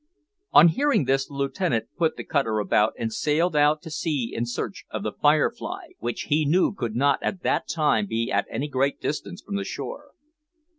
[0.51, 4.47] On hearing this the Lieutenant put the cutter about, and sailed out to sea in
[4.47, 8.67] search of the `Firefly,' which he knew could not at that time be at any
[8.67, 10.13] great distance from the shore.